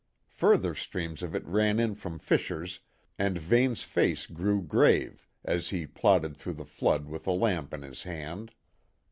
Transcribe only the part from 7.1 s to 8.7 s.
a lamp in his hand.